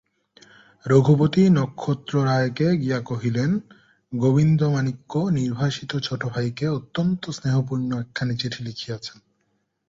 [0.85, 3.51] রঘুপতি নক্ষত্ররায়কে গিয়া কহিলেন,
[4.13, 9.17] গোবিন্দমাণিক্য নির্বাসিত ছোটো ভাইকে অত্যন্ত স্নেহপূর্ণ একখানি চিঠি লিখিয়াছেন।